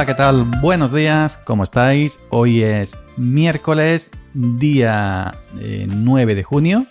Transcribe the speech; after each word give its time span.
Hola, 0.00 0.06
¿qué 0.06 0.14
tal? 0.14 0.44
Buenos 0.62 0.94
días, 0.94 1.38
¿cómo 1.44 1.62
estáis? 1.62 2.20
Hoy 2.30 2.62
es 2.62 2.96
miércoles, 3.18 4.10
día 4.32 5.30
9 5.52 6.32
eh, 6.32 6.34
de 6.36 6.42
junio 6.42 6.86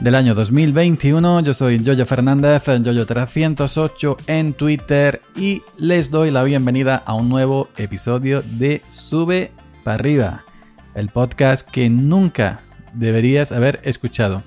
del 0.00 0.16
año 0.16 0.34
2021. 0.34 1.42
Yo 1.42 1.54
soy 1.54 1.78
Jojo 1.78 2.04
Fernández, 2.04 2.64
Jojo308 2.64 4.16
en 4.26 4.54
Twitter 4.54 5.22
y 5.36 5.62
les 5.78 6.10
doy 6.10 6.32
la 6.32 6.42
bienvenida 6.42 6.96
a 6.96 7.14
un 7.14 7.28
nuevo 7.28 7.68
episodio 7.76 8.42
de 8.42 8.82
Sube 8.88 9.52
para 9.84 9.94
arriba, 9.94 10.44
el 10.96 11.10
podcast 11.10 11.70
que 11.70 11.88
nunca 11.88 12.58
deberías 12.92 13.52
haber 13.52 13.78
escuchado. 13.84 14.42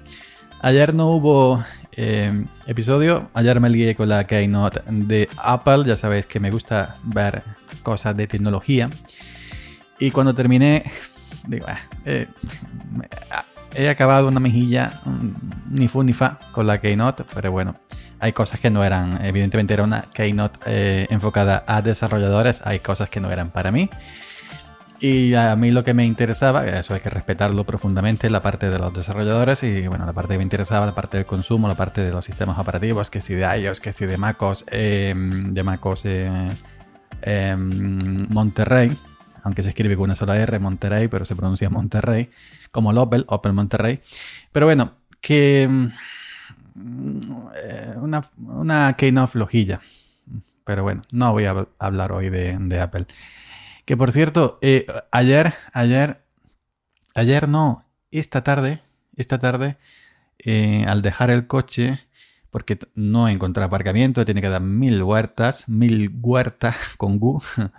Ayer 0.62 0.94
no 0.94 1.12
hubo 1.12 1.64
eh, 2.02 2.46
episodio. 2.66 3.30
Ayer 3.34 3.60
me 3.60 3.70
lié 3.70 3.94
con 3.94 4.08
la 4.08 4.26
Keynote 4.26 4.82
de 4.88 5.28
Apple. 5.38 5.84
Ya 5.86 5.98
sabéis 5.98 6.26
que 6.26 6.40
me 6.40 6.50
gusta 6.50 6.96
ver 7.04 7.44
cosas 7.84 8.16
de 8.16 8.26
tecnología. 8.26 8.90
Y 10.00 10.12
cuando 10.12 10.34
terminé, 10.34 10.84
digo, 11.48 11.66
ah, 11.68 11.80
eh, 12.06 12.28
he 13.76 13.90
acabado 13.90 14.30
una 14.30 14.40
mejilla 14.40 14.94
ni 15.70 15.90
fu 15.90 16.02
ni 16.04 16.14
fa 16.14 16.40
con 16.54 16.68
la 16.68 16.80
Keynote, 16.80 17.26
pero 17.34 17.52
bueno, 17.52 17.76
hay 18.20 18.32
cosas 18.32 18.62
que 18.62 18.70
no 18.70 18.82
eran, 18.84 19.26
evidentemente 19.26 19.74
era 19.74 19.84
una 19.84 20.06
Keynote 20.14 20.60
eh, 20.68 21.08
enfocada 21.10 21.66
a 21.68 21.82
desarrolladores, 21.82 22.62
hay 22.64 22.80
cosas 22.80 23.10
que 23.10 23.20
no 23.20 23.30
eran 23.30 23.50
para 23.50 23.72
mí. 23.72 23.90
Y 25.02 25.34
a 25.34 25.56
mí 25.56 25.72
lo 25.72 25.86
que 25.86 25.94
me 25.94 26.06
interesaba, 26.06 26.68
eso 26.68 26.94
hay 26.94 27.00
que 27.00 27.10
respetarlo 27.10 27.64
profundamente, 27.64 28.30
la 28.30 28.42
parte 28.42 28.70
de 28.70 28.78
los 28.78 28.94
desarrolladores 28.94 29.64
y 29.64 29.88
bueno, 29.88 30.06
la 30.06 30.12
parte 30.12 30.34
que 30.34 30.40
me 30.40 30.44
interesaba, 30.44 30.86
la 30.86 30.94
parte 30.94 31.16
del 31.16 31.26
consumo, 31.26 31.70
la 31.70 31.76
parte 31.76 32.02
de 32.02 32.12
los 32.12 32.26
sistemas 32.26 32.60
operativos, 32.60 33.10
que 33.10 33.22
si 33.22 33.34
de 33.34 33.60
iOS, 33.60 33.80
que 33.80 33.94
si 33.94 34.06
de 34.06 34.18
MacOS, 34.18 34.66
em, 34.72 35.54
de 35.54 35.64
MacOS 35.64 36.06
eh, 36.06 36.50
em, 37.22 38.28
Monterrey, 38.30 38.92
aunque 39.44 39.64
se 39.64 39.70
escribe 39.70 39.96
con 39.96 40.04
una 40.06 40.18
sola 40.18 40.36
R, 40.36 40.60
Monterrey, 40.60 41.08
pero 41.08 41.24
se 41.24 41.36
pronuncia 41.36 41.70
Monterrey, 41.70 42.30
como 42.70 42.92
el 42.92 42.98
Opel, 42.98 43.24
Opel 43.30 43.54
Monterrey. 43.54 44.00
Pero 44.52 44.66
bueno, 44.66 44.92
que 45.22 45.66
mm, 45.66 45.88
eh, 47.56 47.94
una, 48.02 48.22
una 48.48 48.94
keynote 48.98 49.32
flojilla. 49.32 49.80
Pero 50.66 50.84
bueno, 50.84 51.04
no 51.14 51.32
voy 51.32 51.46
a 51.46 51.68
hablar 51.80 52.12
hoy 52.12 52.30
de 52.30 52.80
Apple. 52.82 53.08
Que 53.90 53.98
por 53.98 54.12
cierto, 54.12 54.60
eh, 54.62 54.86
ayer, 55.12 55.56
ayer, 55.74 56.22
ayer 57.16 57.50
no, 57.50 57.84
esta 58.12 58.44
tarde, 58.44 58.82
esta 59.16 59.40
tarde, 59.40 59.78
eh, 60.38 60.86
al 60.88 61.02
dejar 61.02 61.32
el 61.32 61.48
coche, 61.48 62.00
porque 62.52 62.78
no 62.94 63.28
encontré 63.28 63.64
aparcamiento, 63.64 64.26
tiene 64.26 64.42
que 64.42 64.50
dar 64.50 64.62
mil 64.62 65.02
huertas, 65.02 65.68
mil 65.68 66.12
huertas 66.22 66.78
con 66.98 67.18
Gu. 67.18 67.42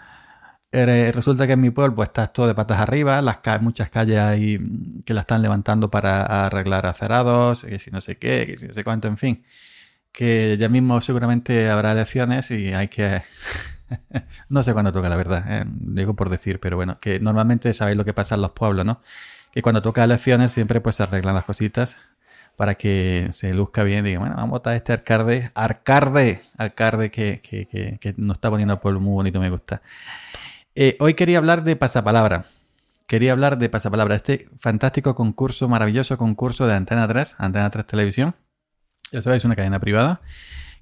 Eh, 0.73 1.11
resulta 1.13 1.49
que 1.49 1.55
en 1.55 1.61
mi 1.61 1.71
pueblo 1.71 1.97
pues, 1.97 2.11
está 2.11 2.29
todo 2.29 2.47
de 2.47 2.55
patas 2.55 2.79
arriba, 2.79 3.21
las 3.23 3.39
muchas 3.61 3.91
calles 3.91 4.19
ahí 4.19 4.59
que 5.05 5.15
la 5.15 5.23
están 5.23 5.43
levantando 5.43 5.91
para 5.91 6.45
arreglar 6.47 6.87
acerados, 6.87 7.65
que 7.65 7.81
si 7.81 7.91
no 7.91 8.01
sé 8.01 8.19
qué, 8.19 8.47
que 8.47 8.57
si 8.57 8.67
no 8.69 8.73
sé 8.73 8.85
cuánto, 8.85 9.09
en 9.09 9.17
fin. 9.17 9.45
Que 10.13 10.57
ya 10.59 10.69
mismo 10.69 11.01
seguramente 11.01 11.69
habrá 11.71 11.93
elecciones 11.93 12.51
y 12.53 12.73
hay 12.73 12.89
que 12.89 13.23
no 14.49 14.63
sé 14.63 14.73
cuándo 14.73 14.93
toca, 14.93 15.09
la 15.09 15.17
verdad. 15.17 15.45
¿eh? 15.49 15.65
Digo 15.67 16.15
por 16.15 16.31
decir, 16.31 16.61
pero 16.61 16.77
bueno, 16.77 16.99
que 17.01 17.21
normalmente 17.21 17.73
sabéis 17.75 17.97
lo 17.97 18.05
que 18.05 18.15
pasa 18.15 18.35
en 18.35 18.43
los 18.43 18.53
pueblos, 18.53 18.85
¿no? 18.85 19.01
Que 19.53 19.63
cuando 19.63 19.83
toca 19.83 20.05
elecciones 20.05 20.53
siempre 20.53 20.81
pues 20.81 20.97
se 20.97 21.03
arreglan 21.03 21.35
las 21.35 21.45
cositas 21.45 21.97
para 22.57 22.75
que 22.75 23.29
se 23.33 23.53
luzca 23.55 23.83
bien. 23.83 24.05
Digo, 24.05 24.21
bueno, 24.21 24.37
vamos 24.37 24.51
a 24.51 24.59
votar 24.59 24.75
este 24.75 24.93
arcade, 24.93 25.51
arcade, 25.55 26.41
arcade 26.59 27.11
que, 27.11 27.41
que, 27.41 27.99
que, 27.99 28.15
nos 28.17 28.37
está 28.37 28.51
poniendo 28.51 28.75
el 28.75 28.81
pueblo 28.81 29.01
muy 29.01 29.13
bonito, 29.13 29.41
me 29.41 29.51
gusta. 29.51 29.83
Eh, 30.75 30.97
hoy 31.01 31.15
quería 31.15 31.39
hablar 31.39 31.65
de 31.65 31.77
pasapalabra. 31.77 32.45
Quería 33.07 33.33
hablar 33.33 33.59
de 33.59 33.69
pasapalabra, 33.69 34.15
este 34.15 34.49
fantástico 34.57 35.17
concurso, 35.17 35.69
maravilloso 35.69 36.17
concurso 36.17 36.69
de 36.69 36.75
Antena 36.75 37.09
3, 37.09 37.37
Antena 37.39 37.69
3 37.69 37.85
Televisión. 37.85 38.37
Ya 39.11 39.21
sabéis, 39.21 39.45
una 39.45 39.57
cadena 39.57 39.81
privada 39.81 40.21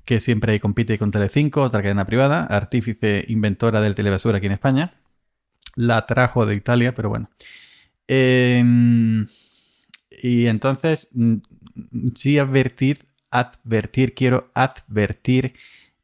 que 0.08 0.20
siempre 0.20 0.58
compite 0.58 0.98
con 0.98 1.10
Telecinco, 1.10 1.60
otra 1.60 1.82
cadena 1.82 2.06
privada, 2.06 2.44
artífice 2.44 3.26
inventora 3.28 3.82
del 3.82 3.94
telebasura 3.94 4.38
aquí 4.38 4.46
en 4.46 4.52
España. 4.52 4.94
La 5.74 6.06
trajo 6.06 6.46
de 6.46 6.54
Italia, 6.54 6.94
pero 6.94 7.10
bueno. 7.10 7.28
Y 8.08 9.26
entonces, 10.46 11.08
mm, 11.12 11.34
sí 12.14 12.38
advertir, 12.38 13.00
advertir, 13.30 14.14
quiero 14.14 14.50
advertir 14.54 15.52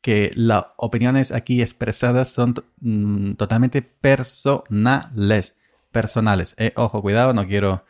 que 0.02 0.30
las 0.34 0.66
opiniones 0.76 1.32
aquí 1.32 1.62
expresadas 1.62 2.28
son 2.28 2.62
mm, 2.80 3.36
totalmente 3.36 3.80
personales. 3.80 5.56
Personales. 5.92 6.54
Eh, 6.58 6.74
ojo, 6.76 7.00
cuidado, 7.00 7.32
no 7.32 7.46
quiero 7.46 7.86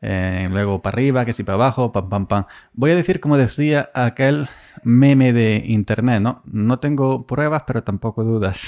eh, 0.00 0.48
luego 0.50 0.80
para 0.80 0.94
arriba, 0.94 1.24
que 1.24 1.32
si 1.32 1.42
para 1.42 1.56
abajo, 1.56 1.92
pam, 1.92 2.08
pam, 2.08 2.26
pam. 2.26 2.44
Voy 2.72 2.90
a 2.90 2.96
decir 2.96 3.20
como 3.20 3.36
decía 3.36 3.90
aquel 3.94 4.48
meme 4.82 5.32
de 5.32 5.62
internet, 5.66 6.20
¿no? 6.20 6.42
No 6.46 6.78
tengo 6.78 7.26
pruebas, 7.26 7.64
pero 7.66 7.82
tampoco 7.82 8.24
dudas. 8.24 8.62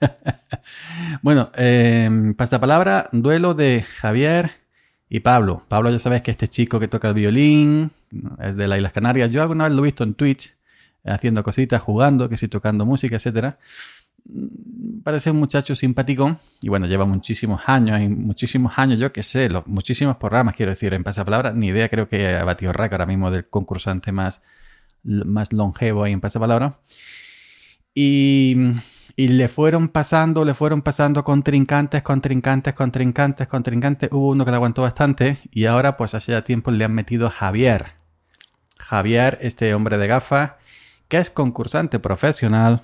bueno, 1.22 1.50
eh, 1.56 2.34
palabra 2.60 3.08
duelo 3.12 3.54
de 3.54 3.82
Javier 3.82 4.52
y 5.08 5.20
Pablo. 5.20 5.62
Pablo 5.68 5.90
ya 5.90 5.98
sabes 5.98 6.22
que 6.22 6.30
este 6.30 6.48
chico 6.48 6.80
que 6.80 6.88
toca 6.88 7.08
el 7.08 7.14
violín 7.14 7.90
es 8.38 8.56
de 8.56 8.68
las 8.68 8.78
Islas 8.78 8.92
Canarias. 8.92 9.30
Yo 9.30 9.42
alguna 9.42 9.64
vez 9.64 9.74
lo 9.74 9.82
he 9.82 9.86
visto 9.86 10.04
en 10.04 10.14
Twitch 10.14 10.56
haciendo 11.04 11.42
cositas, 11.42 11.80
jugando, 11.80 12.28
que 12.28 12.36
si 12.36 12.48
tocando 12.48 12.86
música, 12.86 13.16
etcétera 13.16 13.58
parece 15.02 15.30
un 15.30 15.38
muchacho 15.38 15.74
simpático 15.74 16.36
y 16.60 16.68
bueno, 16.68 16.86
lleva 16.86 17.04
muchísimos 17.04 17.62
años, 17.66 18.00
y 18.00 18.08
muchísimos 18.08 18.72
años, 18.76 18.98
yo 18.98 19.12
que 19.12 19.22
sé, 19.22 19.48
los, 19.48 19.66
muchísimos 19.66 20.16
programas, 20.16 20.54
quiero 20.54 20.70
decir, 20.70 20.94
en 20.94 21.04
pasapalabra, 21.04 21.52
ni 21.52 21.68
idea, 21.68 21.88
creo 21.88 22.08
que 22.08 22.28
ha 22.28 22.44
batido 22.44 22.72
récord 22.72 23.00
ahora 23.00 23.06
mismo 23.06 23.30
del 23.30 23.48
concursante 23.48 24.12
más, 24.12 24.42
más 25.02 25.52
longevo 25.52 26.04
ahí 26.04 26.12
en 26.12 26.20
pasapalabra. 26.20 26.78
Y, 27.94 28.56
y 29.16 29.28
le 29.28 29.48
fueron 29.48 29.88
pasando, 29.88 30.44
le 30.44 30.54
fueron 30.54 30.82
pasando 30.82 31.24
contrincantes, 31.24 32.02
contrincantes, 32.02 32.74
contrincantes, 32.74 33.48
contrincantes. 33.48 34.10
Hubo 34.12 34.30
uno 34.30 34.44
que 34.44 34.50
le 34.50 34.56
aguantó 34.56 34.82
bastante 34.82 35.38
y 35.50 35.64
ahora 35.64 35.96
pues 35.96 36.14
hace 36.14 36.32
ya 36.32 36.44
tiempo 36.44 36.70
le 36.70 36.84
han 36.84 36.92
metido 36.92 37.28
Javier. 37.30 37.86
Javier, 38.78 39.38
este 39.42 39.74
hombre 39.74 39.98
de 39.98 40.06
gafas, 40.06 40.52
que 41.08 41.18
es 41.18 41.30
concursante 41.30 41.98
profesional, 41.98 42.82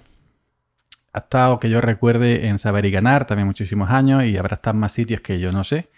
ha 1.17 1.21
estado, 1.21 1.59
que 1.59 1.71
yo 1.71 1.81
recuerde, 1.81 2.47
en 2.47 2.59
Saber 2.59 2.85
y 2.85 2.91
Ganar 2.91 3.27
también 3.27 3.47
muchísimos 3.47 3.89
años 3.91 4.25
y 4.25 4.37
habrá 4.37 4.57
estado 4.57 4.75
en 4.75 4.81
más 4.81 4.93
sitios 4.93 5.23
que 5.23 5.41
yo 5.41 5.51
no 5.51 5.65
sé. 5.65 5.89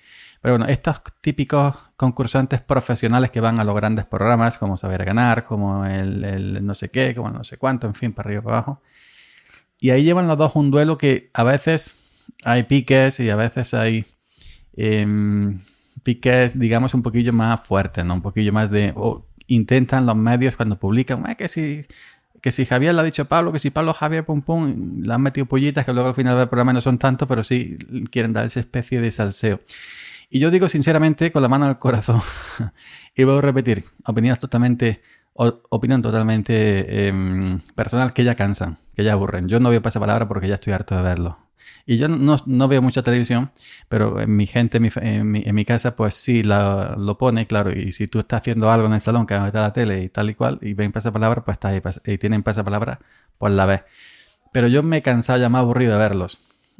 Pero 0.40 0.56
bueno, 0.56 0.66
estos 0.72 1.02
típicos 1.20 1.74
concursantes 1.96 2.60
profesionales 2.60 3.32
que 3.32 3.40
van 3.40 3.58
a 3.58 3.64
los 3.64 3.74
grandes 3.74 4.06
programas, 4.06 4.58
como 4.58 4.76
Saber 4.76 5.04
Ganar, 5.04 5.44
como 5.44 5.84
el, 5.84 6.64
no 6.64 6.74
sé 6.74 6.90
qué, 6.92 7.16
como 7.16 7.30
no 7.30 7.42
sé 7.42 7.56
cuánto, 7.56 7.88
en 7.88 7.94
fin, 7.94 8.12
para 8.12 8.28
arriba 8.28 8.42
y 8.42 8.44
para 8.44 8.56
abajo. 8.58 8.82
Y 9.80 9.90
ahí 9.90 10.04
llevan 10.04 10.28
los 10.28 10.38
dos 10.38 10.54
un 10.54 10.70
duelo 10.70 10.96
que 10.96 11.30
a 11.34 11.42
veces 11.42 11.92
hay 12.44 12.62
piques 12.62 13.18
y 13.18 13.28
a 13.28 13.34
veces 13.34 13.74
hay 13.74 14.06
em, 14.76 15.58
piques, 16.04 16.56
digamos, 16.56 16.94
un 16.94 17.02
poquillo 17.02 17.32
más 17.32 17.60
fuertes, 17.62 18.04
¿no? 18.04 18.14
Un 18.14 18.22
poquillo 18.22 18.52
más 18.52 18.70
de... 18.70 18.94
intentan 19.48 20.06
los 20.06 20.14
medios 20.14 20.54
cuando 20.54 20.78
publican, 20.78 21.24
que 21.34 21.48
si 21.48 21.84
que 22.48 22.52
si 22.52 22.64
Javier 22.64 22.94
le 22.94 23.02
ha 23.02 23.04
dicho 23.04 23.26
Pablo, 23.26 23.52
que 23.52 23.58
si 23.58 23.68
Pablo 23.68 23.92
Javier, 23.92 24.24
pum 24.24 24.40
pum, 24.40 25.02
le 25.02 25.12
han 25.12 25.20
metido 25.20 25.44
pollitas 25.44 25.84
que 25.84 25.92
luego 25.92 26.08
al 26.08 26.14
final 26.14 26.38
del 26.38 26.48
programa 26.48 26.72
no 26.72 26.80
son 26.80 26.96
tanto, 26.96 27.28
pero 27.28 27.44
sí 27.44 27.76
quieren 28.10 28.32
dar 28.32 28.46
esa 28.46 28.60
especie 28.60 29.02
de 29.02 29.10
salseo. 29.10 29.60
Y 30.30 30.38
yo 30.38 30.50
digo 30.50 30.66
sinceramente, 30.70 31.30
con 31.30 31.42
la 31.42 31.48
mano 31.50 31.66
al 31.66 31.78
corazón, 31.78 32.22
y 33.14 33.24
voy 33.24 33.36
a 33.36 33.40
repetir, 33.42 33.84
opiniones 34.06 34.40
totalmente, 34.40 35.02
opinión 35.34 36.00
totalmente 36.00 37.08
em, 37.08 37.60
personal 37.74 38.14
que 38.14 38.24
ya 38.24 38.34
cansan, 38.34 38.78
que 38.96 39.04
ya 39.04 39.12
aburren. 39.12 39.46
Yo 39.46 39.60
no 39.60 39.68
voy 39.68 39.76
a 39.76 39.82
pasar 39.82 40.00
palabra 40.00 40.26
porque 40.26 40.48
ya 40.48 40.54
estoy 40.54 40.72
harto 40.72 40.96
de 40.96 41.02
verlo. 41.02 41.36
Y 41.86 41.96
yo 41.98 42.08
no, 42.08 42.68
veo 42.68 42.82
mucha 42.82 43.02
televisión, 43.02 43.50
pero 43.88 44.20
en 44.20 44.36
mi 44.36 44.46
gente, 44.46 44.78
en 44.78 45.30
mi, 45.30 45.64
casa, 45.64 45.96
pues 45.96 46.14
sí 46.14 46.42
lo 46.42 47.18
pone, 47.18 47.46
claro. 47.46 47.72
Y 47.72 47.92
si 47.92 48.08
tú 48.08 48.18
estás 48.20 48.40
haciendo 48.40 48.70
algo 48.70 48.86
en 48.86 48.94
el 48.94 49.00
salón 49.00 49.26
que 49.26 49.34
a 49.34 49.42
meter 49.42 49.60
la 49.60 49.72
tele 49.72 50.02
y 50.02 50.08
tal 50.08 50.30
y 50.30 50.34
cual, 50.34 50.58
y 50.62 50.74
ven 50.74 50.92
pasapalabra, 50.92 51.44
pues 51.44 51.56
está 51.56 51.68
ahí, 51.68 51.82
y 52.06 52.18
tienen 52.18 52.42
pasapalabra, 52.42 53.00
pues 53.38 53.52
la 53.52 53.66
ves. 53.66 53.82
Pero 54.52 54.68
yo 54.68 54.82
me 54.82 54.98
he 54.98 55.02
cansado 55.02 55.38
ya 55.38 55.48
más 55.48 55.60
aburrido 55.60 55.92
de 55.92 55.98
verlos. 55.98 56.38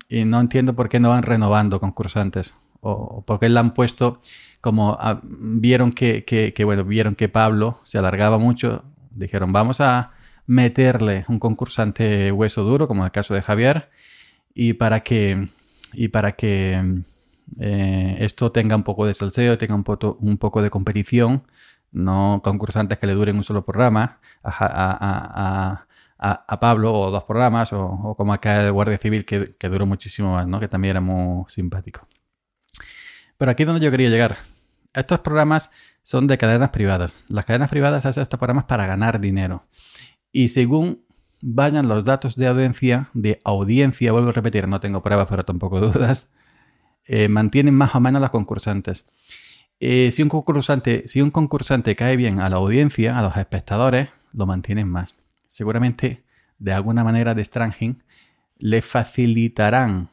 Y 0.08 0.24
no 0.24 0.40
entiendo 0.40 0.74
por 0.74 0.88
qué 0.88 1.00
no 1.00 1.10
van 1.10 1.22
renovando 1.22 1.80
concursantes. 1.80 2.54
O 2.80 3.22
por 3.26 3.40
qué 3.40 3.48
le 3.48 3.58
han 3.58 3.74
puesto 3.74 4.20
como 4.60 4.98
vieron 5.22 5.92
que, 5.92 6.24
que, 6.24 6.64
bueno, 6.64 6.84
vieron 6.84 7.14
que 7.14 7.28
Pablo 7.28 7.78
se 7.84 7.98
alargaba 7.98 8.38
mucho. 8.38 8.84
Dijeron, 9.10 9.52
vamos 9.52 9.80
a 9.80 10.12
meterle 10.46 11.24
un 11.28 11.38
concursante 11.38 12.32
hueso 12.32 12.64
duro, 12.64 12.88
como 12.88 13.02
en 13.02 13.06
el 13.06 13.12
caso 13.12 13.34
de 13.34 13.42
Javier 13.42 13.90
y 14.60 14.72
para 14.72 15.04
que, 15.04 15.48
y 15.92 16.08
para 16.08 16.32
que 16.32 16.82
eh, 17.60 18.16
esto 18.18 18.50
tenga 18.50 18.74
un 18.74 18.82
poco 18.82 19.06
de 19.06 19.14
salseo, 19.14 19.56
tenga 19.56 19.76
un, 19.76 19.84
poco, 19.84 20.18
un 20.20 20.36
poco 20.36 20.62
de 20.62 20.68
competición, 20.68 21.44
no 21.92 22.40
concursantes 22.42 22.98
que 22.98 23.06
le 23.06 23.12
duren 23.12 23.36
un 23.36 23.44
solo 23.44 23.64
programa, 23.64 24.18
a, 24.42 25.86
a, 26.18 26.60
Pablo 26.60 26.92
o 26.92 27.12
dos 27.12 27.22
programas, 27.22 27.72
o, 27.72 28.16
como 28.18 28.32
acá 28.32 28.66
el 28.66 28.72
Guardia 28.72 28.98
Civil, 28.98 29.24
que, 29.24 29.54
que, 29.56 29.68
duró 29.68 29.86
muchísimo 29.86 30.32
más, 30.32 30.48
¿no? 30.48 30.58
Que 30.58 30.66
también 30.66 30.90
era 30.90 31.00
muy 31.00 31.44
simpático. 31.46 32.08
Pero 33.36 33.52
aquí 33.52 33.62
es 33.62 33.66
donde 33.68 33.84
yo 33.84 33.92
quería 33.92 34.08
llegar. 34.10 34.38
Estos 34.92 35.20
programas 35.20 35.70
son 36.02 36.26
de 36.26 36.36
cadenas 36.36 36.70
privadas. 36.70 37.24
Las 37.28 37.44
cadenas 37.44 37.70
privadas 37.70 38.04
hacen 38.06 38.24
estos 38.24 38.40
programas 38.40 38.64
para 38.64 38.86
ganar 38.86 39.20
dinero. 39.20 39.68
Y 40.32 40.48
según 40.48 41.04
vayan 41.42 41.88
los 41.88 42.04
datos 42.04 42.36
de 42.36 42.46
audiencia, 42.46 43.10
de 43.14 43.40
audiencia, 43.44 44.12
vuelvo 44.12 44.30
a 44.30 44.32
repetir, 44.32 44.68
no 44.68 44.80
tengo 44.80 45.02
pruebas, 45.02 45.26
pero 45.28 45.42
tampoco 45.42 45.80
dudas, 45.80 46.32
eh, 47.04 47.28
mantienen 47.28 47.74
más 47.74 47.94
o 47.94 48.00
menos 48.00 48.20
los 48.20 48.30
concursantes. 48.30 49.06
Eh, 49.80 50.10
si, 50.10 50.22
un 50.22 50.28
concursante, 50.28 51.06
si 51.06 51.20
un 51.22 51.30
concursante 51.30 51.94
cae 51.94 52.16
bien 52.16 52.40
a 52.40 52.48
la 52.48 52.56
audiencia, 52.56 53.18
a 53.18 53.22
los 53.22 53.36
espectadores, 53.36 54.08
lo 54.32 54.46
mantienen 54.46 54.88
más. 54.88 55.14
Seguramente, 55.46 56.24
de 56.58 56.72
alguna 56.72 57.04
manera 57.04 57.34
de 57.34 57.44
Stranging, 57.44 58.02
le 58.58 58.82
facilitarán 58.82 60.10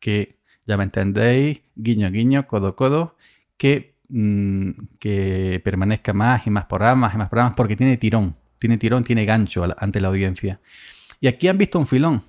que 0.00 0.38
ya 0.66 0.76
me 0.76 0.84
entendéis, 0.84 1.62
guiño, 1.76 2.10
guiño, 2.10 2.46
codo, 2.46 2.76
codo, 2.76 3.16
que, 3.56 3.94
mm, 4.08 4.70
que 4.98 5.60
permanezca 5.64 6.12
más 6.12 6.46
y 6.46 6.50
más 6.50 6.66
programas 6.66 7.14
y 7.14 7.18
más 7.18 7.28
programas 7.28 7.54
porque 7.56 7.76
tiene 7.76 7.96
tirón, 7.96 8.34
tiene 8.58 8.78
tirón, 8.78 9.04
tiene 9.04 9.24
gancho 9.24 9.64
ante 9.78 10.00
la 10.00 10.08
audiencia. 10.08 10.60
Y 11.20 11.26
aquí 11.26 11.48
han 11.48 11.58
visto 11.58 11.78
un 11.78 11.86
filón, 11.86 12.22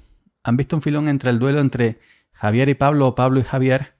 han 0.43 0.57
visto 0.57 0.75
un 0.75 0.81
filón 0.81 1.07
entre 1.07 1.29
el 1.29 1.39
duelo 1.39 1.59
entre 1.59 1.99
Javier 2.33 2.69
y 2.69 2.73
Pablo 2.73 3.07
o 3.07 3.15
Pablo 3.15 3.39
y 3.39 3.43
Javier, 3.43 3.93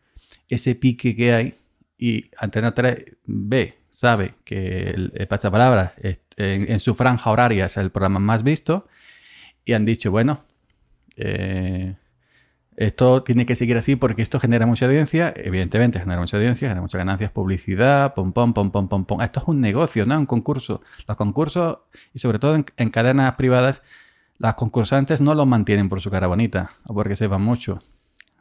ese 0.48 0.76
pique 0.76 1.16
que 1.16 1.34
hay 1.34 1.54
y 1.98 2.32
Antena 2.38 2.74
3 2.74 2.98
ve, 3.26 3.80
sabe 3.90 4.36
que 4.46 4.90
el, 4.90 5.28
pasapalabras 5.28 5.94
en, 6.02 6.72
en, 6.72 6.80
su 6.80 6.96
franja 6.96 7.30
horaria 7.30 7.66
es 7.66 7.76
el 7.78 7.92
programa 7.92 8.20
más 8.20 8.42
visto 8.42 8.88
y 9.66 9.74
han 9.74 9.86
dicho, 9.86 10.10
bueno, 10.10 10.40
eh, 11.18 11.96
esto 12.80 13.24
tiene 13.24 13.46
que 13.46 13.58
seguir 13.58 13.76
así 13.76 13.98
porque 13.98 14.22
esto 14.22 14.40
genera 14.40 14.66
mucha 14.66 14.86
audiencia, 14.86 15.34
evidentemente 15.36 16.00
genera 16.00 16.22
mucha 16.22 16.38
audiencia, 16.38 16.70
genera 16.70 16.82
muchas 16.82 16.98
ganancias, 16.98 17.30
publicidad, 17.30 18.14
pom, 18.14 18.32
pom, 18.32 18.54
pom, 18.54 18.72
pom, 18.72 18.88
pom, 18.88 19.04
pom. 19.04 19.22
Esto 19.22 19.42
es 19.42 19.48
un 19.50 19.60
negocio, 19.60 20.06
no 20.06 20.18
un 20.18 20.26
concurso. 20.26 20.80
Los 21.06 21.18
concursos, 21.18 21.80
y 22.14 22.20
sobre 22.20 22.40
todo 22.40 22.56
en, 22.56 22.90
cadenas 22.90 23.36
privadas, 23.36 23.84
las 24.38 24.56
concursantes 24.56 25.20
no 25.20 25.36
los 25.36 25.46
mantienen 25.46 25.90
por 25.90 26.00
su 26.00 26.10
cara 26.10 26.28
bonita 26.28 26.72
o 26.86 26.94
porque 26.94 27.18
sepan 27.18 27.42
mucho. 27.42 27.80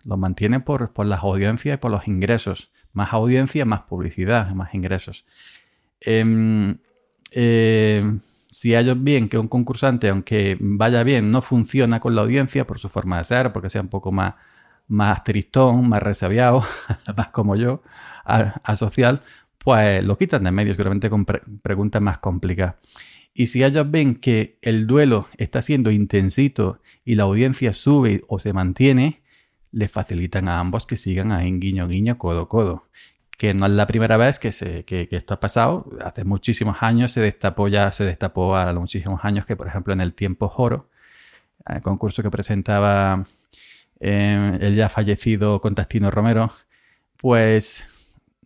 Los 0.04 0.18
mantienen 0.18 0.62
por, 0.62 0.92
por 0.92 1.06
las 1.06 1.24
audiencias 1.24 1.74
y 1.74 1.78
por 1.78 1.90
los 1.90 2.06
ingresos. 2.06 2.70
Más 2.92 3.12
audiencia, 3.12 3.64
más 3.64 3.80
publicidad, 3.82 4.50
más 4.50 4.72
ingresos. 4.72 5.24
eh, 6.00 6.76
eh 7.32 8.18
si 8.58 8.74
ellos 8.74 8.96
ven 9.00 9.28
que 9.28 9.38
un 9.38 9.46
concursante, 9.46 10.08
aunque 10.08 10.56
vaya 10.58 11.04
bien, 11.04 11.30
no 11.30 11.42
funciona 11.42 12.00
con 12.00 12.16
la 12.16 12.22
audiencia 12.22 12.66
por 12.66 12.80
su 12.80 12.88
forma 12.88 13.18
de 13.18 13.22
ser, 13.22 13.52
porque 13.52 13.70
sea 13.70 13.82
un 13.82 13.86
poco 13.86 14.10
más, 14.10 14.34
más 14.88 15.22
tristón, 15.22 15.88
más 15.88 16.02
resabiado, 16.02 16.64
más 17.16 17.28
como 17.28 17.54
yo, 17.54 17.84
asocial, 18.24 19.22
pues 19.58 20.02
lo 20.02 20.18
quitan 20.18 20.42
de 20.42 20.50
medio, 20.50 20.74
seguramente 20.74 21.08
con 21.08 21.24
preguntas 21.24 22.02
más 22.02 22.18
complicadas. 22.18 22.74
Y 23.32 23.46
si 23.46 23.62
ellos 23.62 23.88
ven 23.88 24.16
que 24.16 24.58
el 24.60 24.88
duelo 24.88 25.28
está 25.36 25.62
siendo 25.62 25.92
intensito 25.92 26.80
y 27.04 27.14
la 27.14 27.22
audiencia 27.22 27.72
sube 27.72 28.24
o 28.26 28.40
se 28.40 28.52
mantiene, 28.52 29.22
le 29.70 29.86
facilitan 29.86 30.48
a 30.48 30.58
ambos 30.58 30.84
que 30.84 30.96
sigan 30.96 31.30
ahí 31.30 31.48
guiño 31.52 31.86
guiño, 31.86 32.18
codo 32.18 32.48
codo 32.48 32.88
que 33.38 33.54
no 33.54 33.66
es 33.66 33.72
la 33.72 33.86
primera 33.86 34.16
vez 34.16 34.38
que, 34.40 34.52
se, 34.52 34.84
que, 34.84 35.08
esto 35.12 35.34
ha 35.34 35.40
pasado. 35.40 35.88
Hace 36.04 36.24
muchísimos 36.24 36.78
años 36.82 37.12
se 37.12 37.20
destapó, 37.20 37.68
ya 37.68 37.92
se 37.92 38.04
destapó 38.04 38.56
a 38.56 38.72
muchísimos 38.74 39.24
años 39.24 39.46
que, 39.46 39.56
por 39.56 39.68
ejemplo, 39.68 39.92
en 39.94 40.00
el 40.00 40.12
tiempo 40.12 40.48
Joro, 40.48 40.90
el 41.66 41.80
concurso 41.80 42.22
que 42.22 42.30
presentaba 42.30 43.24
eh, 44.00 44.58
el 44.60 44.74
ya 44.74 44.88
fallecido 44.88 45.60
Contastino 45.60 46.10
Romero, 46.10 46.52
pues 47.16 47.84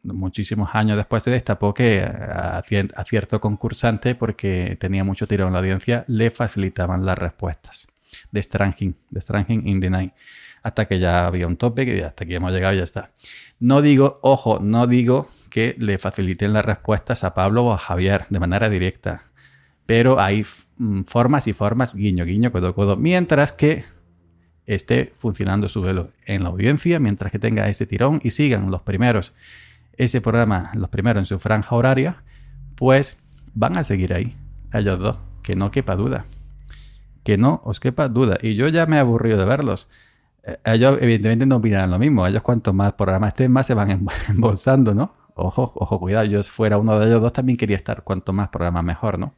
muchísimos 0.03 0.71
años 0.75 0.99
después 0.99 1.23
se 1.23 1.31
destapó 1.31 1.73
que 1.73 2.03
a, 2.03 2.63
cierto 3.07 3.41
concursante, 3.41 4.15
porque 4.15 4.77
tenía 4.79 5.05
mucho 5.05 5.27
tiro 5.27 5.47
en 5.47 5.55
la 5.55 5.61
audiencia, 5.61 6.05
le 6.07 6.31
facilitaban 6.31 7.07
las 7.07 7.19
respuestas 7.19 7.92
de 8.31 8.43
Stranging, 8.43 8.97
de 9.11 9.21
Stranging 9.21 9.67
in 9.69 9.81
the 9.81 9.91
Night 9.91 10.13
hasta 10.63 10.87
que 10.87 10.99
ya 10.99 11.27
había 11.27 11.47
un 11.47 11.57
tope, 11.57 11.85
que 11.85 12.05
hasta 12.05 12.25
aquí 12.25 12.35
hemos 12.35 12.53
llegado 12.53 12.75
y 12.75 12.79
ya 12.79 12.85
está. 12.85 13.11
No 13.59 13.83
digo, 13.83 14.21
ojo, 14.23 14.61
no 14.61 14.87
digo 14.87 15.27
que 15.51 15.75
le 15.79 15.99
faciliten 15.99 16.53
las 16.53 16.65
respuestas 16.65 17.25
a 17.25 17.35
Pablo 17.35 17.65
o 17.65 17.73
a 17.73 17.79
Javier 17.79 18.27
de 18.31 18.41
manera 18.41 18.69
directa, 18.69 19.25
pero 19.87 20.21
hay 20.21 20.45
mm, 20.79 21.03
formas 21.03 21.49
y 21.49 21.53
formas, 21.53 21.95
guiño, 21.95 22.25
guiño, 22.25 22.53
codo, 22.53 22.75
codo, 22.75 22.97
mientras 22.97 23.53
que 23.53 23.85
esté 24.67 25.13
funcionando 25.17 25.69
su 25.69 25.83
velo 25.83 26.13
en 26.25 26.45
la 26.45 26.51
audiencia, 26.51 27.01
mientras 27.01 27.33
que 27.33 27.39
tenga 27.39 27.69
ese 27.69 27.87
tirón 27.87 28.21
y 28.23 28.31
sigan 28.31 28.71
los 28.71 28.83
primeros 28.83 29.35
ese 29.97 30.21
programa, 30.21 30.71
los 30.75 30.89
primeros 30.89 31.21
en 31.21 31.27
su 31.27 31.39
franja 31.39 31.75
horaria, 31.75 32.23
pues 32.77 33.19
van 33.53 33.77
a 33.77 33.85
seguir 33.85 34.15
ahí, 34.15 34.37
ellos 34.73 34.99
dos, 34.99 35.19
que 35.43 35.55
no 35.55 35.71
quepa 35.71 35.97
duda. 35.97 36.25
Que 37.23 37.39
no 37.39 37.61
os 37.65 37.81
quepa 37.81 38.09
duda. 38.09 38.39
Y 38.43 38.55
yo 38.55 38.69
ya 38.69 38.87
me 38.87 38.97
he 38.97 38.99
aburrido 38.99 39.39
de 39.39 39.45
verlos. 39.45 39.89
Eh, 40.43 40.59
ellos 40.65 40.99
evidentemente 41.01 41.47
no 41.47 41.57
opinan 41.57 41.91
lo 41.91 41.99
mismo. 41.99 42.27
Ellos 42.27 42.43
cuanto 42.43 42.73
más 42.73 42.95
programas 42.95 43.29
estén, 43.29 43.53
más 43.53 43.67
se 43.67 43.75
van 43.75 43.91
em-, 43.91 44.07
embolsando, 44.29 44.95
¿no? 44.95 45.15
Ojo, 45.35 45.73
ojo, 45.77 45.99
cuidado. 45.99 46.27
Yo 46.27 46.43
fuera 46.43 46.79
uno 46.79 46.99
de 46.99 47.07
ellos 47.07 47.23
dos 47.23 47.33
también 47.33 47.57
quería 47.57 47.77
estar 47.77 48.03
cuanto 48.03 48.33
más 48.33 48.49
programas 48.49 48.85
mejor, 48.85 49.19
¿no? 49.19 49.35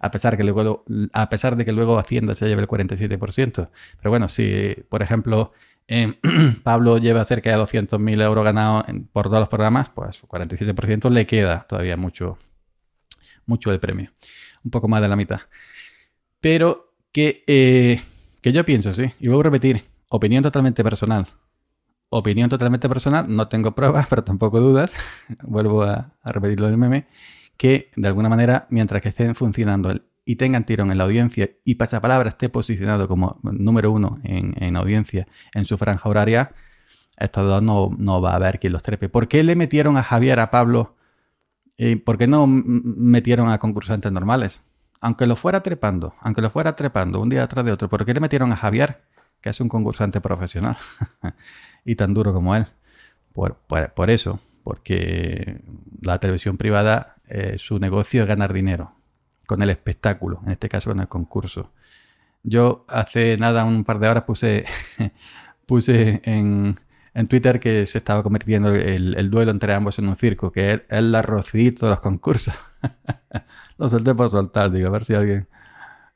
A 0.00 0.10
pesar, 0.10 0.36
que 0.36 0.44
luego, 0.44 0.84
a 1.12 1.30
pesar 1.30 1.56
de 1.56 1.64
que 1.64 1.72
luego 1.72 1.98
Hacienda 1.98 2.34
se 2.34 2.46
lleve 2.46 2.62
el 2.62 2.68
47%. 2.68 3.70
Pero 3.98 4.10
bueno, 4.10 4.28
si, 4.28 4.74
por 4.88 5.02
ejemplo, 5.02 5.52
em, 5.86 6.16
Pablo 6.62 6.98
lleva 6.98 7.24
cerca 7.24 7.50
de 7.50 7.56
200.000 7.56 8.22
euros 8.22 8.44
ganados 8.44 8.84
por 9.12 9.26
todos 9.26 9.40
los 9.40 9.48
programas, 9.48 9.90
pues 9.90 10.22
47% 10.22 11.10
le 11.10 11.26
queda 11.26 11.66
todavía 11.68 11.96
mucho, 11.96 12.38
mucho 13.46 13.72
el 13.72 13.80
premio. 13.80 14.10
Un 14.64 14.70
poco 14.70 14.88
más 14.88 15.00
de 15.02 15.08
la 15.08 15.16
mitad. 15.16 15.40
Pero 16.40 16.93
que, 17.14 17.44
eh, 17.46 18.02
que 18.42 18.52
yo 18.52 18.66
pienso, 18.66 18.92
sí, 18.92 19.10
y 19.18 19.28
vuelvo 19.28 19.40
a 19.40 19.44
repetir, 19.44 19.82
Opinión 20.16 20.44
totalmente 20.44 20.84
personal. 20.84 21.26
Opinión 22.08 22.48
totalmente 22.48 22.88
personal, 22.88 23.26
no 23.28 23.48
tengo 23.48 23.74
pruebas, 23.74 24.06
pero 24.10 24.22
tampoco 24.22 24.60
dudas. 24.60 24.94
Vuelvo 25.42 25.82
a, 25.82 26.14
repetirlo 26.22 26.68
del 26.68 26.76
meme. 26.76 27.08
Que 27.56 27.90
de 27.96 28.06
alguna 28.06 28.28
manera, 28.28 28.68
mientras 28.70 29.02
que 29.02 29.08
estén 29.08 29.34
funcionando 29.34 29.92
y 30.24 30.36
tengan 30.36 30.64
tirón 30.66 30.92
en 30.92 30.98
la 30.98 31.04
audiencia 31.04 31.50
y 31.64 31.74
Pasapalabra 31.74 32.28
esté 32.28 32.48
posicionado 32.48 33.08
como 33.08 33.40
número 33.42 33.90
uno 33.90 34.20
en, 34.22 34.76
audiencia 34.76 35.26
en 35.52 35.64
su 35.64 35.76
franja 35.78 36.08
horaria, 36.08 36.52
estos 37.18 37.48
dos 37.48 37.60
no, 37.60 37.90
no, 37.98 38.20
va 38.20 38.34
a 38.34 38.36
haber 38.36 38.60
quien 38.60 38.72
los 38.72 38.84
trepe. 38.84 39.08
¿Por 39.08 39.26
qué 39.26 39.42
le 39.42 39.56
metieron 39.56 39.96
a 39.96 40.04
Javier, 40.04 40.38
a 40.38 40.52
Pablo? 40.52 40.94
y 41.76 41.96
¿Por 41.96 42.18
qué 42.18 42.28
no 42.28 42.46
metieron 42.46 43.48
a 43.48 43.58
concursantes 43.58 44.12
normales? 44.12 44.62
Aunque 45.04 45.26
lo 45.26 45.36
fuera 45.36 45.62
trepando, 45.62 46.14
aunque 46.20 46.40
lo 46.40 46.48
fuera 46.48 46.74
trepando 46.74 47.20
un 47.20 47.28
día 47.28 47.46
tras 47.46 47.64
de 47.64 47.72
otro, 47.72 47.90
¿por 47.90 48.04
qué 48.06 48.14
le 48.14 48.20
metieron 48.20 48.50
a 48.52 48.56
Javier? 48.56 49.02
que 49.44 49.50
es 49.50 49.60
un 49.60 49.68
concursante 49.68 50.22
profesional 50.22 50.78
y 51.84 51.96
tan 51.96 52.14
duro 52.14 52.32
como 52.32 52.56
él. 52.56 52.64
Por, 53.34 53.56
por, 53.94 54.08
eso, 54.08 54.40
porque 54.62 55.60
la 56.00 56.18
televisión 56.18 56.56
privada, 56.56 57.16
eh, 57.28 57.58
su 57.58 57.78
negocio 57.78 58.22
es 58.22 58.26
ganar 58.26 58.54
dinero 58.54 58.94
con 59.46 59.60
el 59.60 59.68
espectáculo, 59.68 60.40
en 60.46 60.52
este 60.52 60.70
caso 60.70 60.88
con 60.92 61.00
el 61.00 61.08
concurso. 61.08 61.72
Yo 62.42 62.86
hace 62.88 63.36
nada, 63.36 63.66
un 63.66 63.84
par 63.84 63.98
de 63.98 64.08
horas, 64.08 64.24
puse, 64.24 64.64
puse 65.66 66.22
en, 66.24 66.80
en 67.14 67.28
Twitter 67.28 67.60
que 67.60 67.86
se 67.86 67.98
estaba 67.98 68.22
convirtiendo 68.22 68.74
el, 68.74 69.30
duelo 69.30 69.50
entre 69.50 69.72
ambos 69.72 69.98
en 69.98 70.08
un 70.08 70.16
circo, 70.16 70.50
que 70.52 70.72
es 70.72 70.82
el 70.88 71.14
arrocito 71.14 71.86
de 71.86 71.90
los 71.90 72.00
concursos. 72.00 72.54
Lo 73.78 73.88
solté 73.88 74.14
por 74.14 74.30
soltar, 74.30 74.70
digo, 74.70 74.88
a 74.88 74.90
ver 74.90 75.04
si 75.04 75.14
alguien 75.14 75.48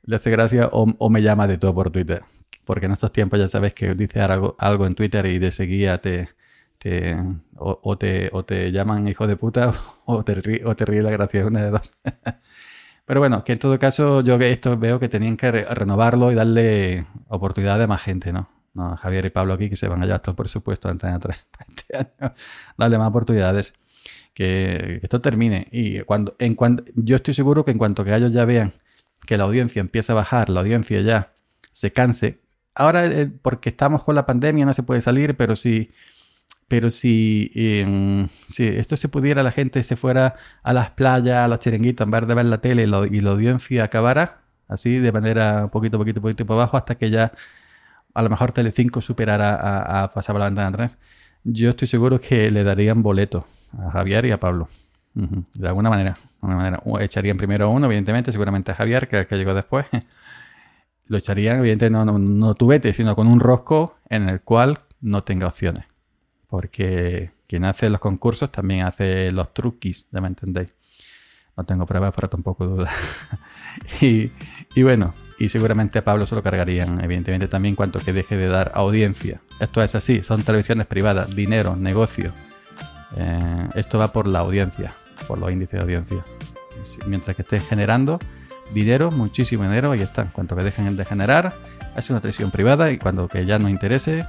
le 0.03 0.17
hace 0.17 0.31
gracia 0.31 0.69
o, 0.73 0.95
o 0.99 1.11
me 1.11 1.23
llama 1.23 1.47
de 1.47 1.59
todo 1.59 1.75
por 1.75 1.91
Twitter 1.91 2.23
porque 2.69 2.85
en 2.85 2.93
estos 2.93 3.13
tiempos 3.13 3.39
ya 3.39 3.49
sabes 3.49 3.73
que 3.73 3.95
dices 3.95 4.23
algo, 4.23 4.55
algo 4.59 4.87
en 4.87 4.95
Twitter 4.95 5.25
y 5.25 5.39
de 5.39 5.51
seguida 5.53 6.03
te, 6.03 6.29
te, 6.77 7.17
o, 7.57 7.97
te, 7.97 8.29
o 8.31 8.45
te 8.45 8.71
llaman 8.71 9.09
hijo 9.09 9.27
de 9.27 9.37
puta 9.37 9.73
o 10.05 10.23
te, 10.23 10.63
o 10.67 10.77
te 10.77 10.85
ríe 10.85 11.01
la 11.01 11.11
gracia, 11.11 11.47
una 11.47 11.63
de 11.63 11.71
dos. 11.71 11.99
Pero 13.07 13.21
bueno, 13.21 13.43
que 13.43 13.53
en 13.53 13.59
todo 13.59 13.79
caso 13.79 14.21
yo 14.21 14.35
esto 14.35 14.77
veo 14.77 15.01
que 15.01 15.09
tenían 15.09 15.39
que 15.39 15.51
renovarlo 15.51 16.31
y 16.31 16.35
darle 16.35 17.07
oportunidad 17.29 17.81
a 17.81 17.87
más 17.87 18.03
gente, 18.03 18.35
¿no? 18.35 18.51
Javier 18.97 19.27
y 19.27 19.31
Pablo 19.31 19.55
aquí 19.55 19.69
que 19.69 19.77
se 19.77 19.89
van 19.89 20.03
allá, 20.03 20.17
esto 20.17 20.35
por 20.35 20.49
supuesto, 20.49 20.89
antes 20.89 21.11
de 21.11 21.17
este 21.69 21.97
año, 21.97 22.35
darle 22.77 22.99
más 22.99 23.09
oportunidades. 23.09 23.75
Que, 24.35 25.01
esto 25.03 25.21
termine. 25.21 25.69
Y 25.73 26.01
cuando, 26.01 26.37
en 26.39 26.55
cuanto, 26.55 26.85
yo 26.95 27.17
estoy 27.17 27.35
seguro 27.35 27.65
que 27.65 27.73
en 27.73 27.79
cuanto 27.79 28.05
que 28.05 28.15
ellos 28.15 28.33
ya 28.33 28.45
vean 28.45 28.73
que 29.27 29.37
la 29.37 29.45
audiencia 29.45 29.81
empieza 29.81 30.13
a 30.13 30.17
bajar, 30.17 30.49
la 30.49 30.61
audiencia 30.61 31.01
ya 31.01 31.33
se 31.73 31.93
canse, 31.93 32.41
ahora 32.75 33.11
porque 33.43 33.69
estamos 33.69 34.05
con 34.05 34.15
la 34.15 34.25
pandemia 34.25 34.65
no 34.65 34.73
se 34.73 34.83
puede 34.83 35.01
salir, 35.01 35.37
pero 35.37 35.57
si, 35.57 35.91
pero 36.69 36.91
si, 36.91 37.51
em, 37.55 38.29
si 38.29 38.67
esto 38.67 38.97
se 38.97 39.09
pudiera, 39.09 39.43
la 39.43 39.51
gente 39.51 39.83
se 39.83 39.97
fuera 39.97 40.37
a 40.63 40.73
las 40.73 40.91
playas, 40.91 41.45
a 41.45 41.49
los 41.49 41.59
chiringuitos, 41.61 42.05
en 42.05 42.11
vez 42.11 42.27
de 42.27 42.35
ver 42.35 42.47
la 42.47 42.61
tele 42.61 42.85
y, 42.85 43.21
la 43.21 43.31
audiencia 43.31 43.85
acabara, 43.85 44.43
así 44.69 44.99
de 44.99 45.13
manera 45.13 45.69
poquito, 45.71 45.99
poquito, 45.99 46.21
poquito 46.21 46.47
por 46.47 46.57
abajo, 46.57 46.77
hasta 46.77 46.97
que 46.97 47.11
ya 47.11 47.33
a 48.19 48.23
lo 48.23 48.31
mejor 48.31 48.51
Telecinco 48.51 49.01
superara 49.01 49.55
a, 49.55 50.03
a 50.03 50.13
pasar 50.13 50.35
por 50.35 50.41
la 50.41 50.47
ventana 50.47 50.69
atrás. 50.69 50.99
Yo 51.45 51.71
estoy 51.71 51.87
seguro 51.87 52.21
que 52.21 52.51
le 52.51 52.65
darían 52.65 53.01
boleto 53.01 53.47
a 53.79 53.93
Javier 53.93 54.27
y 54.27 54.33
a 54.33 54.41
Pablo. 54.41 54.69
De 55.15 55.69
alguna 55.69 55.89
manera. 55.89 56.17
De 56.43 56.49
manera. 56.49 56.83
Echarían 57.01 57.37
primero 57.37 57.67
a 57.67 57.69
uno, 57.69 57.87
evidentemente, 57.87 58.33
seguramente 58.33 58.73
a 58.73 58.75
Javier, 58.75 59.07
que, 59.07 59.25
que 59.25 59.37
llegó 59.37 59.55
después. 59.55 59.87
Lo 61.07 61.17
echarían, 61.17 61.61
evidentemente, 61.61 61.91
no, 61.91 62.05
no, 62.05 62.19
no 62.19 62.93
sino 62.93 63.15
con 63.15 63.29
un 63.29 63.39
rosco 63.39 63.97
en 64.09 64.29
el 64.29 64.41
cual 64.41 64.79
no 65.01 65.23
tenga 65.23 65.47
opciones. 65.47 65.85
Porque 66.49 67.31
quien 67.47 67.65
hace 67.65 67.89
los 67.89 68.01
concursos 68.01 68.51
también 68.51 68.85
hace 68.85 69.31
los 69.31 69.55
truquis, 69.55 70.09
¿ya 70.11 70.21
me 70.21 70.27
entendéis? 70.27 70.75
No 71.57 71.65
tengo 71.65 71.87
pruebas, 71.87 72.13
pero 72.17 72.29
tampoco 72.29 72.67
duda. 72.67 72.91
y, 74.01 74.33
y, 74.75 74.83
bueno, 74.83 75.15
y 75.39 75.49
seguramente 75.49 75.99
a 76.01 76.05
Pablo 76.05 76.27
se 76.27 76.35
lo 76.35 76.43
cargarían, 76.43 77.03
evidentemente, 77.03 77.47
también 77.47 77.77
cuanto 77.77 78.01
que 78.01 78.13
deje 78.13 78.37
de 78.37 78.49
dar 78.49 78.73
audiencia. 78.75 79.41
Esto 79.61 79.83
es 79.83 79.95
así, 79.95 80.23
son 80.23 80.43
televisiones 80.43 80.87
privadas, 80.87 81.35
dinero, 81.35 81.77
negocio. 81.77 82.33
Eh, 83.17 83.69
esto 83.77 83.99
va 83.99 84.13
por 84.13 84.27
la 84.27 84.41
audiencia, 84.41 84.93
por 85.27 85.39
los 85.39 85.51
índices 85.53 85.79
de 85.79 85.85
audiencia. 85.85 86.25
Mientras 87.07 87.37
que 87.37 87.43
estén 87.43 87.61
generando 87.61 88.19
dinero, 88.75 89.11
muchísimo 89.11 89.63
dinero, 89.63 89.93
ahí 89.93 90.01
están. 90.01 90.29
Cuanto 90.33 90.57
que 90.57 90.65
dejen 90.65 90.97
de 90.97 91.05
generar, 91.05 91.53
es 91.97 92.11
una 92.11 92.21
televisión 92.21 92.51
privada 92.51 92.91
y 92.91 92.99
cuando 92.99 93.29
que 93.29 93.47
ya 93.47 93.59
no 93.59 93.69
interese 93.69 94.27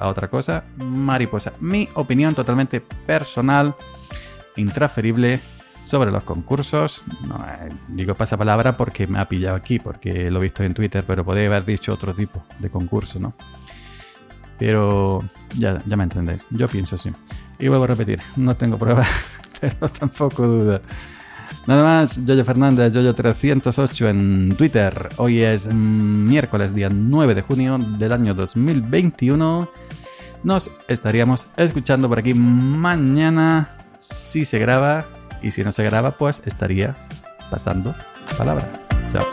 a 0.00 0.08
otra 0.08 0.28
cosa, 0.28 0.64
mariposa. 0.76 1.52
Mi 1.60 1.88
opinión 1.94 2.34
totalmente 2.34 2.80
personal, 2.80 3.74
intransferible 4.56 5.40
sobre 5.88 6.10
los 6.10 6.22
concursos. 6.22 7.02
No, 7.26 7.36
eh, 7.36 7.70
digo 7.88 8.14
pasapalabra 8.14 8.76
porque 8.76 9.06
me 9.06 9.18
ha 9.18 9.24
pillado 9.26 9.56
aquí, 9.56 9.78
porque 9.78 10.30
lo 10.30 10.38
he 10.38 10.42
visto 10.42 10.62
en 10.62 10.74
Twitter, 10.74 11.02
pero 11.06 11.24
podría 11.24 11.46
haber 11.46 11.64
dicho 11.64 11.92
otro 11.94 12.14
tipo 12.14 12.44
de 12.58 12.68
concurso, 12.68 13.18
¿no? 13.18 13.34
Pero 14.58 15.24
ya, 15.56 15.82
ya 15.86 15.96
me 15.96 16.04
entendéis, 16.04 16.44
yo 16.50 16.68
pienso 16.68 16.96
así. 16.96 17.10
Y 17.58 17.68
vuelvo 17.68 17.84
a 17.84 17.88
repetir, 17.88 18.20
no 18.36 18.54
tengo 18.54 18.76
pruebas, 18.76 19.08
pero 19.60 19.88
tampoco 19.88 20.46
duda. 20.46 20.82
Nada 21.66 21.82
más, 21.82 22.24
Yoyo 22.26 22.44
Fernández, 22.44 22.94
Yoyo308 22.94 24.10
en 24.10 24.54
Twitter. 24.56 25.08
Hoy 25.16 25.40
es 25.40 25.72
miércoles, 25.72 26.74
día 26.74 26.90
9 26.92 27.34
de 27.34 27.42
junio 27.42 27.78
del 27.78 28.12
año 28.12 28.34
2021. 28.34 29.68
Nos 30.44 30.70
estaríamos 30.86 31.46
escuchando 31.56 32.08
por 32.08 32.18
aquí 32.18 32.34
mañana 32.34 33.70
si 33.98 34.44
se 34.44 34.58
graba 34.58 35.06
y 35.42 35.50
si 35.52 35.64
no 35.64 35.72
se 35.72 35.84
graba 35.84 36.12
pues 36.12 36.42
estaría 36.44 36.94
pasando 37.50 37.94
palabra. 38.36 38.66
Chao. 39.10 39.24